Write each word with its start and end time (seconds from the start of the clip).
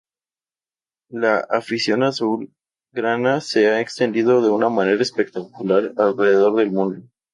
La 1.11 1.45
afición 1.47 2.01
azulgrana 2.01 3.39
se 3.39 3.67
ha 3.69 3.81
extendido 3.81 4.41
de 4.41 4.49
una 4.49 4.67
manera 4.69 4.99
espectacular 5.03 5.93
alrededor 5.95 6.55
del 6.55 6.71
mundo. 6.71 7.07